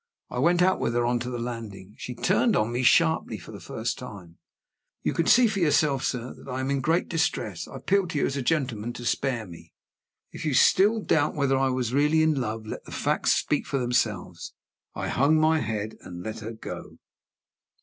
I 0.31 0.39
went 0.39 0.63
out 0.63 0.79
with 0.79 0.95
her 0.95 1.05
on 1.05 1.19
to 1.19 1.29
the 1.29 1.37
landing. 1.37 1.93
She 1.95 2.15
turned 2.15 2.55
on 2.55 2.71
me 2.71 2.81
sharply 2.81 3.37
for 3.37 3.51
the 3.51 3.59
first 3.59 3.99
time. 3.99 4.39
"You 5.03 5.13
can 5.13 5.27
see 5.27 5.45
for 5.45 5.59
yourself, 5.59 6.03
sir, 6.03 6.33
that 6.33 6.49
I 6.49 6.59
am 6.59 6.71
in 6.71 6.81
great 6.81 7.07
distress. 7.07 7.67
I 7.67 7.75
appeal 7.75 8.07
to 8.07 8.17
you, 8.17 8.25
as 8.25 8.35
a 8.35 8.41
gentleman, 8.41 8.93
to 8.93 9.05
spare 9.05 9.45
me." 9.45 9.73
If 10.31 10.43
you 10.43 10.55
still 10.55 10.99
doubt 11.01 11.35
whether 11.35 11.55
I 11.55 11.69
was 11.69 11.93
really 11.93 12.23
in 12.23 12.33
love, 12.41 12.65
let 12.65 12.83
the 12.85 12.91
facts 12.91 13.33
speak 13.33 13.67
for 13.67 13.77
themselves. 13.77 14.55
I 14.95 15.07
hung 15.07 15.39
my 15.39 15.59
head, 15.59 15.97
and 16.01 16.23
let 16.23 16.39
her 16.39 16.53
go. 16.53 16.97